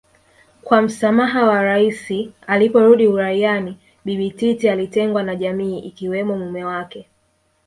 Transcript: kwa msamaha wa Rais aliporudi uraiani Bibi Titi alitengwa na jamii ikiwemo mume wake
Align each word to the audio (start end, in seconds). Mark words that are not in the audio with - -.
kwa 0.63 0.81
msamaha 0.81 1.43
wa 1.45 1.63
Rais 1.63 2.09
aliporudi 2.47 3.07
uraiani 3.07 3.77
Bibi 4.05 4.31
Titi 4.31 4.69
alitengwa 4.69 5.23
na 5.23 5.35
jamii 5.35 5.79
ikiwemo 5.79 6.37
mume 6.37 6.65
wake 6.65 7.07